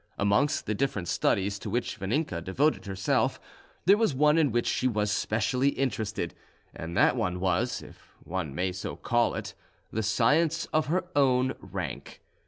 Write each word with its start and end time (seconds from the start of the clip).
Amongst 0.17 0.65
the 0.65 0.73
different 0.73 1.07
studies 1.07 1.59
to 1.59 1.69
which 1.69 1.99
Vaninka 1.99 2.43
devoted 2.43 2.87
herself, 2.87 3.39
there 3.85 3.97
was 3.99 4.15
one 4.15 4.39
in 4.39 4.51
which 4.51 4.65
she 4.65 4.87
was 4.87 5.11
specially 5.11 5.69
interested, 5.69 6.33
and 6.73 6.97
that 6.97 7.15
one 7.15 7.39
was, 7.39 7.83
if 7.83 8.15
one 8.23 8.55
may 8.55 8.71
so 8.71 8.95
call 8.95 9.35
it, 9.35 9.53
the 9.91 10.01
science 10.01 10.65
of 10.73 10.87
her 10.87 11.05
own 11.15 11.53
rank. 11.59 12.19